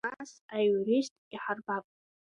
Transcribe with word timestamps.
Нас 0.07 0.31
аиурист 0.55 1.13
иҳарбап. 1.33 1.85